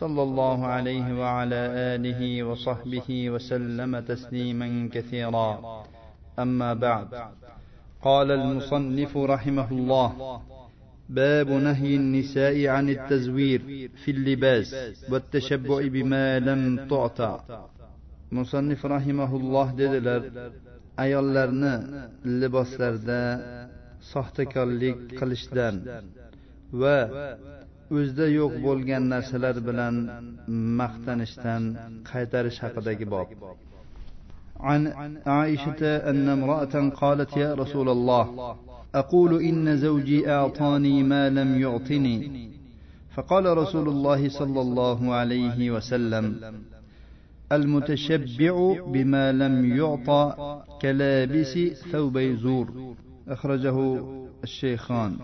[0.00, 1.60] صلى الله عليه وعلى
[1.94, 5.50] آله وصحبه وسلم تسليما كثيرا.
[6.38, 7.08] أما بعد
[8.02, 10.08] قال المصنف رحمه الله
[11.08, 13.60] باب نهي النساء عن التزوير
[14.04, 14.70] في اللباس
[15.10, 17.32] والتشبع بما لم تعطى.
[18.32, 20.22] مصنف رحمه الله dedilar
[21.04, 21.74] ayollarni
[22.40, 23.22] liboslarda
[24.12, 25.74] soxtakorlik qilishdan
[26.80, 26.98] va
[27.94, 29.94] o'zida yo'q bo'lgan narsalar bilan
[30.80, 31.62] maqtanishdan
[32.10, 33.28] qaytarish haqidagi bob.
[34.60, 34.82] عن
[35.26, 38.56] عائشة أن امرأة قالت يا رسول الله
[38.94, 42.48] أقول إن زوجي أعطاني ما لم يعطني
[43.14, 46.24] فقال رسول الله صلى الله عليه وسلم
[47.52, 50.22] المتشبع بما لم يعطى
[50.82, 51.58] كلابس
[51.92, 52.94] ثوبي زور
[53.28, 54.04] أخرجه
[54.44, 55.16] الشيخان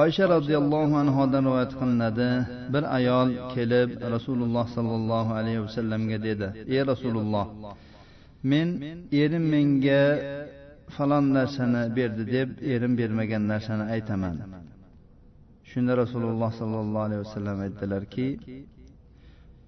[0.00, 2.28] oysha roziyallohu anhodan rivoyat qilinadi.
[2.74, 7.46] Bir ayol kelib rasululloh sollallohu alayhi vasallamga dedi ey rasululloh
[8.50, 8.68] men
[9.22, 10.02] erim menga
[10.94, 14.36] falon narsani berdi deb erim bermagan narsani aytaman.
[15.70, 18.26] Shunda rasululloh sollallohu alayhi vasallam aytdilarki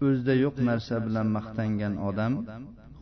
[0.06, 2.32] o'zida yo'q narsa bilan maqtangan odam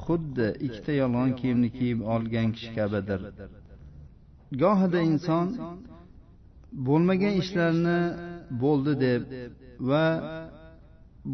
[0.07, 3.21] xuddi ikkita yolg'on kiyimni kiyib olgan kishi kabidir.
[4.63, 5.47] Gohida inson
[6.89, 7.99] bo'lmagan ishlarni
[8.63, 9.23] bo'ldi deb
[9.91, 10.07] va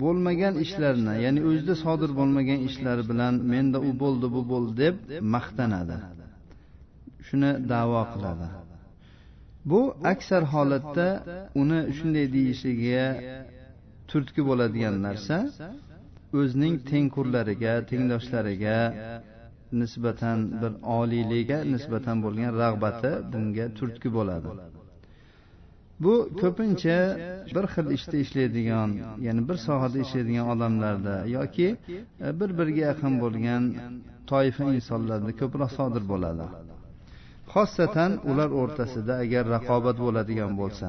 [0.02, 4.96] bo'lmagan ishlarni ya'ni o'zida sodir bo'lmagan ishlar bilan menda u bo'ldi bu bo'ldi deb
[5.34, 5.98] maqtanadi.
[7.26, 8.48] shuni davo qiladi.
[9.70, 9.80] bu
[10.12, 11.06] aksar holatda
[11.62, 13.04] uni shunday deyishiga
[14.10, 15.36] turtki bo'ladigan narsa
[16.40, 18.78] o'zining tengqurlariga tengdoshlariga
[19.80, 24.48] nisbatan bir oliylikka nisbatan bo'lgan rag'bati bunga turtki bo'ladi
[26.04, 26.98] bu ko'pincha
[27.56, 28.90] bir xil ishda ishlaydigan
[29.26, 31.68] ya'ni bir sohada ishlaydigan odamlarda yoki
[32.26, 33.62] e, bir biriga yaqin bo'lgan
[34.30, 36.46] toifa insonlarda ko'proq sodir bo'ladi.
[37.54, 40.88] Xosatan ular o'rtasida agar raqobat bo'ladigan bo'lsa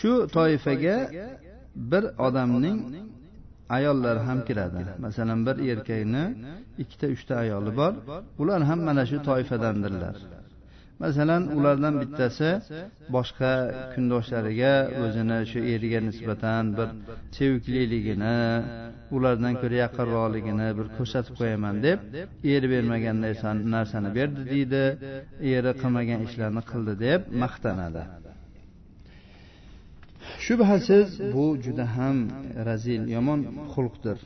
[0.00, 0.96] shu toifaga
[1.92, 2.78] bir odamning
[3.76, 4.82] ayollari ham kiradi.
[5.04, 6.24] Masalan bir erkakni
[6.82, 7.92] ikkita uchta ayoli bor
[8.42, 10.16] ular ham mana shu toifadandirlar
[11.02, 12.50] masalan ulardan bittasi
[13.16, 13.52] boshqa
[13.94, 14.74] kundoshlariga
[15.04, 16.88] o'zini shu eriga nisbatan bir
[17.36, 18.38] sevikliligini
[19.16, 21.98] ulardan ko'ra yaqinroqligini bir ko'rsatib qo'yaman deb
[22.54, 23.16] eri bermagan
[23.74, 24.84] narsani berdi deydi.
[25.54, 28.02] Eri qilmagan ishlarni qildi deb maqtanadi.
[30.46, 32.16] Shubhasiz bu juda ham
[32.68, 33.40] razil yomon
[33.72, 34.18] xulqdir.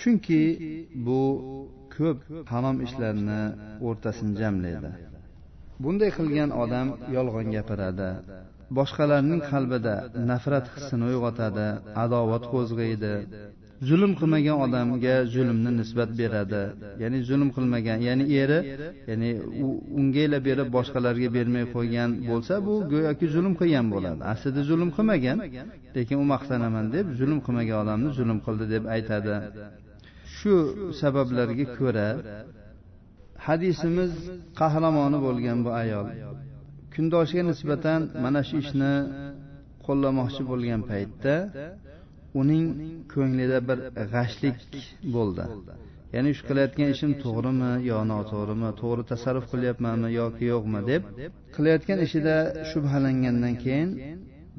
[0.00, 0.42] Chunki
[1.06, 1.22] bu
[1.96, 2.18] ko'p
[2.52, 3.42] harom ishlarni
[3.88, 4.90] o'rtasini jamlaydi.
[5.84, 8.10] Bunday qilgan odam yolg'on gapiradi.
[8.78, 9.94] Boshqalarning qalbida
[10.30, 11.66] nafrat hissini uyg'otadi
[12.04, 13.14] adovat qo'zg'aydi.
[13.88, 16.62] Zulm qilmagan odamga zulmni nisbat beradi.
[17.02, 18.60] Ya'ni zulm qilmagan ya'ni eri
[19.10, 19.30] ya'ni
[20.00, 24.20] ungaylab berib boshqalarga bermay qo'ygan bo'lsa bu go'yoki zulm qilgan bo'ladi.
[24.32, 25.38] Aslida zulm qilmagan
[25.96, 29.34] lekin u maqtanaman deb zulm qilmagan odamni zulm qildi deb aytadi.
[30.36, 30.54] Shu
[31.00, 32.08] sabablarga ko'ra
[33.48, 34.12] hadisimiz
[34.60, 36.06] qahramoni bo'lgan bu ayol.
[36.94, 38.92] Kundoshiga nisbatan mana shu ishni
[39.86, 41.34] qo'llamoqchi bo'lgan paytda
[42.40, 42.64] uning
[43.12, 43.78] ko'nglida bir
[44.14, 44.58] g'ashlik
[45.14, 45.44] bo'ldi.
[46.14, 51.02] Ya'ni shu qilayotgan ishim to'g'rimi yo noto'g'rimi to'g'ri tasarruf qilyapmanmi yoki yo'qmi deb
[51.56, 52.36] qilayotgan ishida
[52.70, 53.90] shubhalangandan keyin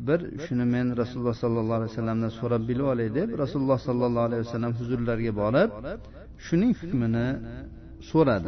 [0.08, 4.74] bir shuni men rasululloh sollallohu alayhi vasallamdan so'rab bilib olay deb rasululloh sollallohu alayhi vasallam
[4.80, 5.70] huzurlariga borib
[6.48, 7.28] shuning hukmini
[8.12, 8.48] so'radi.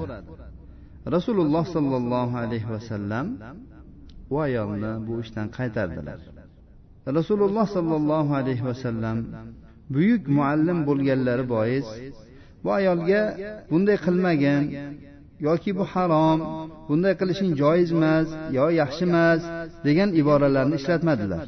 [1.15, 3.25] Rasululloh sollallohu alayhi vasallam
[4.33, 6.19] u ayolni bu ishdan qaytardilar.
[7.17, 9.17] Rasululloh sollallohu alayhi vasallam
[9.95, 11.87] buyuk muallim bo'lganlari bois
[12.63, 13.21] bu ayolga
[13.71, 14.63] bunday qilmagin
[15.47, 16.39] yoki bu harom
[16.89, 18.27] bunday qilishing joiz emas
[18.57, 19.41] yo yaxshi emas
[19.87, 21.45] degan iboralarni ishlatmadilar.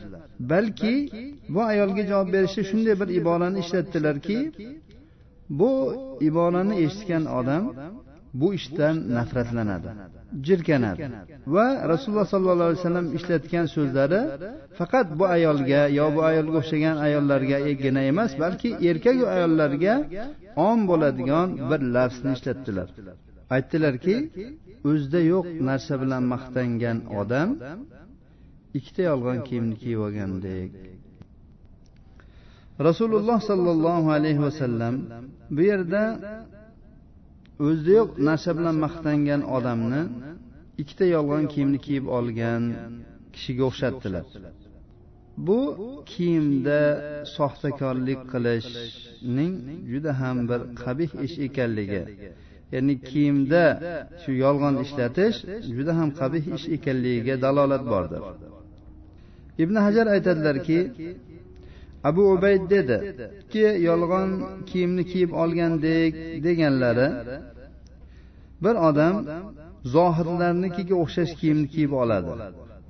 [0.52, 0.96] Balki
[1.54, 4.38] bu ayolga javob berishda shunday bir iborani ishlatdilarki
[5.50, 5.72] bu
[6.28, 7.64] iborani eshitgan odam
[8.42, 9.90] bu ishdan nafratlanadi
[10.48, 11.04] jirkanadi
[11.56, 14.22] va rasululloh sollallohu alayhi vasallam ishlatgan so'zlari
[14.80, 19.94] faqat bu ayolga yo bu ayolga o'xshagan ayollargagina emas balki erkaku ayollarga
[20.70, 22.88] om bo'ladigan bir lafzni ishlatdilar.
[23.56, 24.16] Aytdilarki
[24.90, 27.50] o'zida yo'q narsa bilan maqtangan odam
[28.78, 30.70] ikkita yolg'on kiyimni kiyib olgandek
[32.80, 34.96] rasululloh sollallohu alayhi vasallam
[35.56, 36.04] bu yerda
[37.68, 40.02] o'zida yo'q narsa bilan maqtangan odamni
[40.82, 42.64] ikkita yolg'on kiyimni kiyib olgan
[43.34, 44.26] kishiga o'xshatdilar.
[45.48, 45.60] Bu
[46.12, 46.82] kiyimda
[47.36, 49.54] soxtakorlik qilishning
[49.92, 52.02] juda ham bir qabih ish ekanligi
[52.74, 53.64] ya'ni kiyimda
[54.22, 55.38] shu yolg'on ishlatish
[55.76, 58.22] juda ham qabih ish ekanligiga dalolat bordir.
[59.64, 60.80] Ibn hajar aytadilarki
[62.10, 62.98] abu ubayd dedi
[63.52, 64.30] ki yolg'on
[64.70, 66.14] kiyimni kiyib olgandek
[66.46, 67.08] deganlari
[68.64, 69.16] bir odam
[69.96, 72.32] zohidlarnikiga o'xshash kiyimni kiyib oladi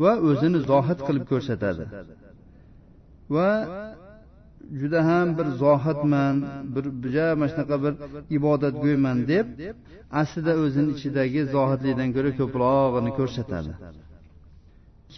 [0.04, 1.84] va o'zini zohid qilib ko'rsatadi.
[3.36, 3.52] Va
[4.80, 6.36] juda ham bir zohidman
[6.76, 7.94] bir juda mana shunaqa bir
[8.38, 9.46] ibodatgo'yman deb
[10.22, 13.72] aslida o'zini ichidagi zohidlikdan ko'ra ko'prog'ini ko'rsatadi.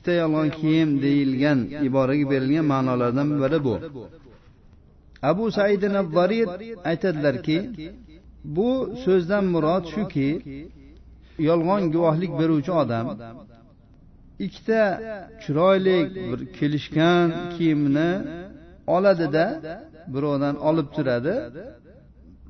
[0.06, 3.76] Ikkita yolg'on kiyim deyilgan iboraga berilgan ma'nolardan biri bu.
[5.32, 5.84] Abu said
[6.18, 6.50] varid
[6.90, 7.58] aytadilarki
[8.58, 8.70] bu
[9.06, 10.30] so'zdan murod shuki
[11.50, 13.06] yolg'on guvohlik beruvchi odam
[14.46, 14.82] ikkita
[15.44, 16.00] chiroyli
[16.30, 18.10] bir kelishgan kiyimni
[18.96, 19.46] oladida
[20.14, 21.36] birovdan olib turadi.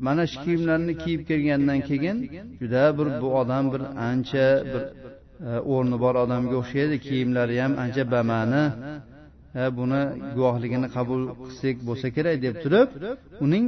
[0.05, 2.17] Mana shu kiyimlarni kiyib kelgandan keyin
[2.59, 4.83] juda bir bu odam bir ancha bir
[5.43, 8.63] Э, o'rni bor odamga o'xshaydi kiyimlari ham ancha bamani.
[9.61, 10.01] Э, buni
[10.35, 12.89] guvohligini qabul qilsak bo'lsa kerak deb turib
[13.45, 13.65] uning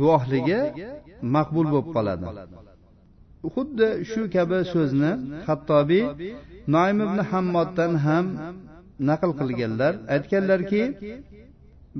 [0.00, 0.60] guvohligi
[1.36, 2.26] maqbul bo'lib qoladi.
[3.54, 5.12] Xuddi shu kabi so'zni
[5.46, 6.04] hattobiy
[6.74, 8.26] noim ibn hammoddan ham
[9.10, 9.92] naql qilganlar.
[10.14, 10.82] Aytganlarki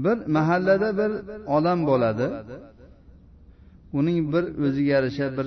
[0.05, 1.11] bir mahallada bir
[1.57, 2.27] odam bo'ladi.
[3.99, 5.47] Uning bir o'ziga yarasha bir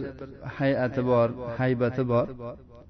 [0.57, 1.27] hay'ati bor
[1.59, 2.27] haybati bor.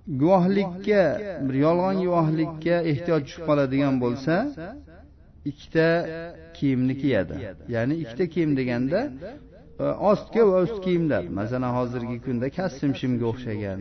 [0.07, 1.03] Guvohlikka
[1.47, 4.35] bir yolg'on guvohlikka ehtiyoj tushib qoladigan bo'lsa
[5.49, 5.87] ikkita
[6.57, 7.33] kiyimni kiyadi
[7.75, 8.99] ya'ni ikkita kiyim deganda
[9.79, 11.23] e, ostki va ust kiyimlar.
[11.39, 13.79] Masalan hozirgi kunda kostyum shimga o'xshagan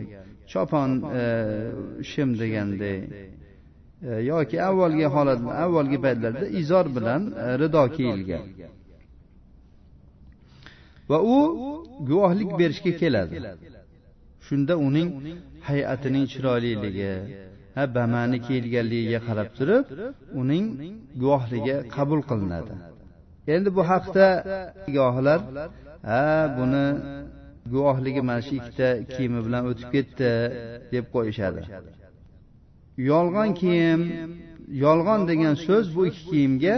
[0.52, 0.90] chopon
[1.20, 1.24] e,
[2.10, 2.98] shim deganday
[4.08, 7.22] e, yoki avvalgi holat avvalgi paytlarda izor bilan
[7.62, 8.44] rido kiyilgan.
[11.10, 11.36] Va u
[12.08, 13.36] guvohlik berishga keladi.
[14.46, 15.08] Shunda uning
[15.68, 17.12] hay'atining chiroyliligi
[17.76, 19.84] ha bamani kiyilganligiga qarab turib
[20.40, 20.64] uning
[21.22, 22.72] guvohligi qabul qilinadi.
[23.54, 24.26] Endi bu haqda
[24.94, 25.40] guvohlar
[26.10, 26.22] ha
[26.58, 26.84] buni
[27.72, 30.30] guvohligi mana shu ikkita kiyimi bilan o'tib ketdi
[30.92, 31.60] deb qo'yishadi.
[33.10, 34.00] Yolg'on kiyim
[34.84, 36.76] yolg'on degan so'z bu ikki kiyimga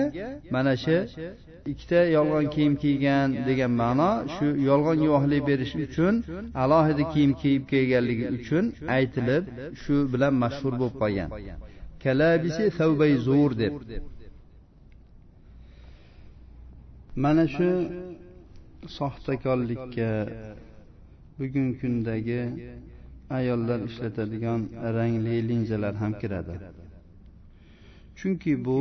[0.55, 0.97] mana shu
[1.73, 6.15] ikkita yolg'on kiyim kiygan degan ma'no shu yolg'on guvohlik berish uchun
[6.63, 8.65] alohida kiyim kiyib kelganligi uchun
[8.97, 9.45] aytilib
[9.83, 11.29] shu bilan mashhur bo'lib qolgan.
[12.03, 13.75] Kalabisi savbay zur deb.
[17.23, 17.69] Mana shu
[18.99, 20.11] soxtakorlikka
[21.39, 22.43] bugungi kundagi
[23.39, 24.61] ayollar ishlatadigan
[24.97, 26.55] rangli linzalar ham kiradi.
[28.19, 28.79] Chunki bu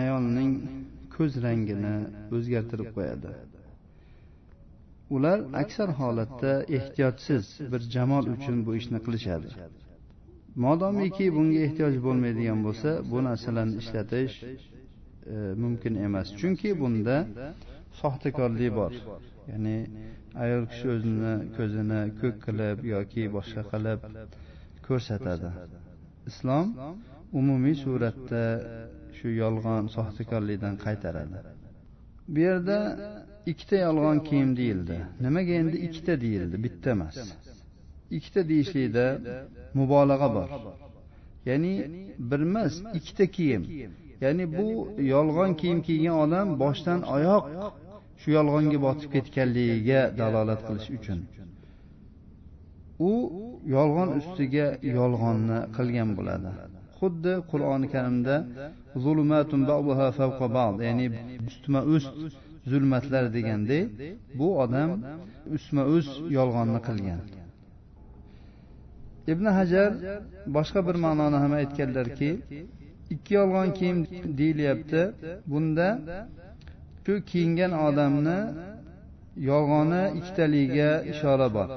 [0.00, 0.52] ayolning
[1.14, 1.96] ko'z rangini
[2.36, 3.30] o'zgartirib qo'yadi.
[5.14, 9.48] Ular aksar holatda ehtiyotsiz bir jamol uchun bu ishni qilishadi.
[10.64, 14.50] Modomiki bunga ehtiyoj bo'lmaydigan bo'lsa bu narsalarni ishlatish e,
[15.62, 16.28] mumkin emas.
[16.40, 17.16] Chunki bunda
[18.00, 18.92] soxtakorlik bor.
[19.50, 19.76] Ya'ni
[20.44, 24.00] ayol kishi o'zini ko'zini ko'k qilib yoki boshqa qilib
[24.86, 25.50] ko'rsatadi.
[26.30, 26.66] Islom
[27.40, 28.44] umumiy suratda
[29.18, 31.38] shu yolg'on soxtakorlikdan qaytaradi.
[32.32, 32.78] Bu yerda
[33.50, 34.96] ikkita yolg'on kiyim deyildi.
[35.24, 36.56] Nimaga endi ikkita deyildi?
[36.64, 37.16] Bitta emas.
[38.16, 39.06] Ikkita deyishlikda
[39.78, 40.48] mubolag'a bor.
[41.48, 41.74] Ya'ni
[42.30, 43.62] bir emas ikkita kiyim.
[44.24, 44.68] Ya'ni bu
[45.14, 47.44] yolg'on kiyim kiygan odam boshdan oyoq
[48.20, 51.20] shu yolg'onga botib ketganligiga dalolat qilish uchun.
[53.10, 53.12] U
[53.76, 54.66] yolg'on ustiga
[54.98, 56.50] yolg'onni qilgan bo'ladi.
[57.04, 58.36] Xuddi qur'oni karimda
[59.04, 61.06] zulmatun ba'daha fawqa ba'd ya'ni
[61.48, 62.14] ustma ust
[62.70, 63.86] zulmatlar degandek
[64.38, 64.90] bu odam
[65.56, 67.20] ustma ust yolg'onni qilgan.
[69.32, 69.90] Ibn hajar
[70.56, 72.30] boshqa bir ma'noni ham aytganlarki
[73.14, 73.98] ikki yolg'on kiyim
[74.38, 75.02] deyilyapti
[75.50, 75.88] bunda
[77.04, 78.38] shu kiyingan odamni
[79.50, 81.68] yolg'oni ikkitaligiga ishora bor.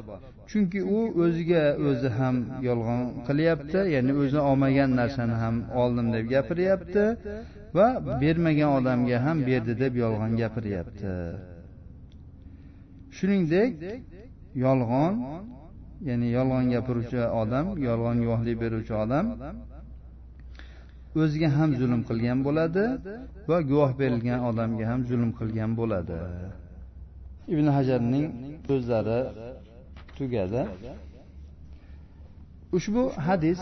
[0.50, 2.36] Chunki u o'ziga o'zi ham
[2.68, 7.06] yolg'on qilyapti ya'ni o'zi olmagan narsani ham oldim deb gapiryapti
[7.78, 7.88] va
[8.22, 11.14] bermagan odamga ham berdi deb yolg'on gapiryapti.
[13.18, 13.72] shuningdek
[14.66, 15.14] yolg'on
[16.10, 19.26] ya'ni yolg'on gapiruvchi odam yolg'on guvohlik beruvchi odam
[21.22, 22.86] o'ziga ham zulm qilgan bo'ladi
[23.50, 26.18] va guvoh berilgan odamga ham zulm qilgan bo'ladi.
[27.54, 28.26] Ibn hajarning
[28.68, 29.20] so'zlari
[30.18, 30.62] tugadi.
[32.78, 33.60] Ushbu hadis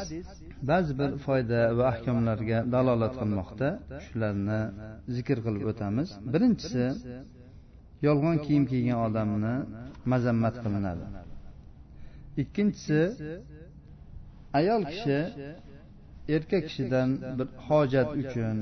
[0.70, 3.68] ba'zi bir foyda va ahkomlarga dalolat qilmoqda.
[4.06, 4.62] shularni
[5.16, 6.10] zikr qilib o'tamiz.
[6.34, 6.86] birinchisi
[8.08, 9.56] yolg'on kiyim kiygan odamni
[10.12, 11.06] mazammat qilinadi.
[12.42, 13.02] ikkinchisi
[14.60, 15.20] ayol kishi
[16.36, 18.58] erkak kishidan bir hojat uchun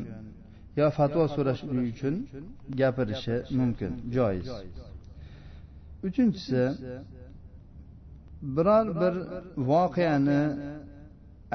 [0.79, 2.15] yo fatvo so'rash uchun
[2.79, 4.47] gapirishi mumkin joiz.
[6.07, 6.61] Uchinchisi
[8.55, 9.13] biror bir
[9.71, 10.41] voqeani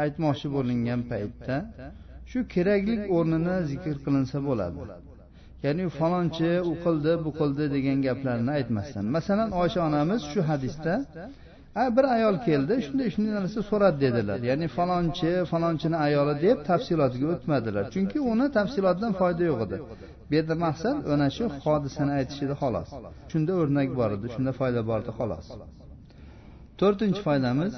[0.03, 1.57] aytmoqchi bo'lingan paytda
[2.31, 4.79] shu keraklik o'rnini zikr qilinsa bo'ladi.
[5.67, 9.05] Ya'ni falonchi u qildi bu qildi degan gaplarni aytmasdan.
[9.17, 10.95] Masalan oysha onamiz shu hadisda
[11.97, 14.39] bir ayol keldi shunday shunday narsa so'radi dedilar.
[14.51, 17.85] Ya'ni falonchi falonchini ayoli deb tafsilotiga o'tmadilar.
[17.95, 19.77] Chunki uni tafsilotidan foyda yo'q edi.
[20.29, 22.89] Bu yerda maqsad ana shu hodisani aytish edi xolos.
[23.31, 25.47] Shunda o'rnak bor edi shunda foyda bor edi xolos.
[26.81, 27.73] To'rtinchi foydamiz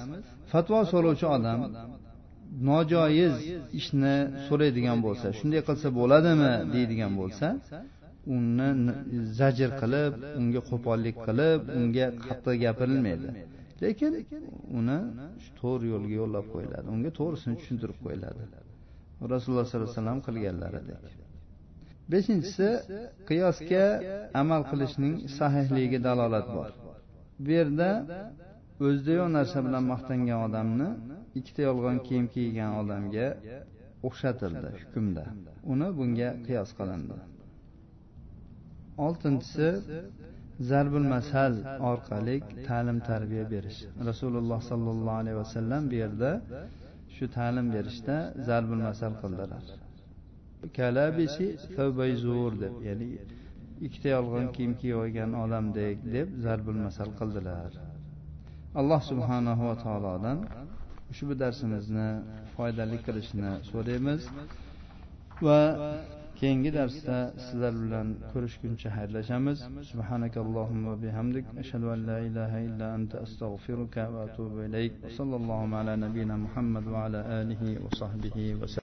[0.52, 1.61] fatvo so'rovchi odam
[2.69, 3.35] nojoiz
[3.80, 4.14] ishni
[4.49, 7.47] so'raydigan bo'lsa shunday qilsa bo'ladimi deydigan bo'lsa
[8.37, 8.69] uni
[9.40, 13.28] zajr qilib unga qo'pollik qilib unga qattiq gapirilmaydi.
[13.83, 14.12] Lekin
[14.78, 14.99] uni
[15.61, 18.42] to'g'ri yo'lga yo'llab qo'yiladi unga to'g'risini tushuntirib qo'yiladi.
[19.35, 21.00] Rasululloh sollallohu alayhi vasallam qilganlaridek.
[22.12, 22.69] Beshinchisi
[23.28, 23.85] qiyosga
[24.42, 26.71] amal qilishning sahihligiga dalolat bor.
[27.45, 27.90] Bu yerda
[28.84, 30.88] o'zida yo'q narsa bilan maqtangan odamni
[31.38, 33.26] ikkita yolg'on kiyim kiygan odamga
[34.08, 35.25] o'xshatildi hukmda.
[35.72, 37.16] Uni bunga qiyos qilindi.
[39.06, 39.68] Oltinchisi
[40.70, 41.52] zarbul masal
[41.90, 42.37] orqali
[42.68, 43.80] ta'lim tarbiya berish.
[44.10, 46.30] Rasululloh sollallohu alayhi vasallam bu yerda
[47.16, 48.16] shu ta'lim berishda
[48.49, 49.64] zarbul masal qildilar.
[50.78, 51.46] Kalabisi
[52.25, 53.08] zur deb ya'ni
[53.87, 57.70] ikkita yolg'on kiyim kiyib olgan odamdek deb zarbul masal qildilar.
[58.74, 60.38] Alloh subhanahu va taolodan
[61.12, 62.08] ushbu darsimizni
[62.54, 64.22] foydali qilishni so'raymiz.
[65.46, 65.60] Va
[66.40, 69.58] keyingi darsda sizlar bilan ko'rishguncha xayrlashamiz.
[69.90, 71.44] Subhanakallohumma bihamdik.
[71.62, 74.92] Ashhadu an la ilaha illa anta astag'firuka va atubu ilayk.
[75.04, 78.66] Va sallallohu ala nabiyina muhammad va ala alihi va sahbihi va